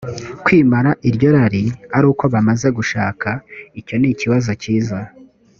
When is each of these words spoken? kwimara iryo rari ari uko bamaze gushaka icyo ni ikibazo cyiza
kwimara 0.43 0.91
iryo 1.09 1.29
rari 1.35 1.63
ari 1.97 2.05
uko 2.11 2.23
bamaze 2.33 2.67
gushaka 2.77 3.29
icyo 3.79 3.95
ni 3.97 4.07
ikibazo 4.13 4.51
cyiza 4.61 4.99